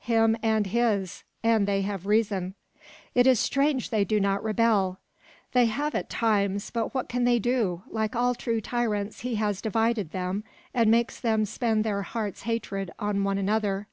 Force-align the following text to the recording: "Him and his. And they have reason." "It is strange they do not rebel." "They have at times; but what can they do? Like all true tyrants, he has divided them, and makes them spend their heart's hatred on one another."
"Him 0.00 0.38
and 0.42 0.68
his. 0.68 1.22
And 1.42 1.68
they 1.68 1.82
have 1.82 2.06
reason." 2.06 2.54
"It 3.14 3.26
is 3.26 3.38
strange 3.38 3.90
they 3.90 4.06
do 4.06 4.20
not 4.20 4.42
rebel." 4.42 4.96
"They 5.52 5.66
have 5.66 5.94
at 5.94 6.08
times; 6.08 6.70
but 6.70 6.94
what 6.94 7.10
can 7.10 7.24
they 7.24 7.38
do? 7.38 7.82
Like 7.90 8.16
all 8.16 8.34
true 8.34 8.62
tyrants, 8.62 9.20
he 9.20 9.34
has 9.34 9.60
divided 9.60 10.12
them, 10.12 10.44
and 10.72 10.90
makes 10.90 11.20
them 11.20 11.44
spend 11.44 11.84
their 11.84 12.00
heart's 12.00 12.44
hatred 12.44 12.90
on 12.98 13.22
one 13.22 13.36
another." 13.36 13.86